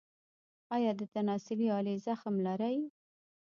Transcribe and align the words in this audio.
ایا 0.75 0.91
د 0.99 1.01
تناسلي 1.13 1.67
آلې 1.79 1.95
زخم 2.05 2.35
لرئ؟ 2.47 2.77